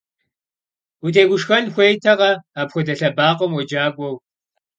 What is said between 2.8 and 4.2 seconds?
лъэбакъуэм уеджакӏуэу!